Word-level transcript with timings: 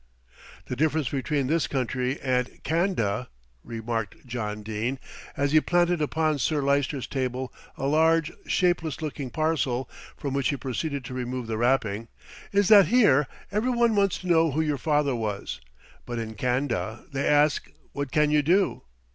"The 0.65 0.75
difference 0.75 1.09
between 1.09 1.45
this 1.45 1.67
country 1.67 2.19
and 2.21 2.49
Can'da," 2.63 3.27
remarked 3.63 4.25
John 4.25 4.63
Dene, 4.63 4.97
as 5.37 5.51
he 5.51 5.61
planted 5.61 6.01
upon 6.01 6.39
Sir 6.39 6.59
Lyster's 6.63 7.05
table 7.05 7.53
a 7.77 7.85
large, 7.85 8.31
shapeless 8.47 9.03
looking 9.03 9.29
parcel, 9.29 9.87
from 10.17 10.33
which 10.33 10.49
he 10.49 10.57
proceeded 10.57 11.05
to 11.05 11.13
remove 11.13 11.45
the 11.45 11.55
wrapping, 11.59 12.07
"is 12.51 12.67
that 12.69 12.87
here 12.87 13.27
every 13.51 13.69
one 13.69 13.95
wants 13.95 14.17
to 14.17 14.27
know 14.27 14.49
who 14.49 14.61
your 14.61 14.79
father 14.79 15.13
was; 15.15 15.61
but 16.07 16.17
in 16.17 16.33
Can'da 16.33 17.03
they 17.13 17.27
ask 17.27 17.69
what 17.93 18.11
can 18.11 18.31
you 18.31 18.41
do. 18.41 18.81